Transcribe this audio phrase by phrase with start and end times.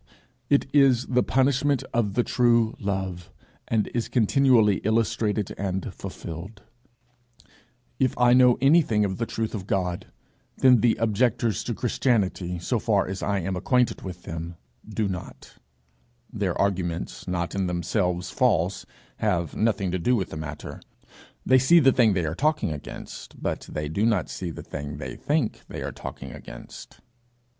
[0.49, 3.29] It is the punishment of the true Love,
[3.67, 6.63] and is continually illustrated and fulfilled:
[7.99, 10.07] if I know anything of the truth of God,
[10.57, 14.55] then the objectors to Christianity, so far as I am acquainted with them,
[14.89, 15.57] do not;
[16.33, 18.87] their arguments, not in themselves false,
[19.17, 20.81] have nothing to do with the matter;
[21.45, 24.97] they see the thing they are talking against, but they do not see the thing
[24.97, 27.01] they think they are talking against.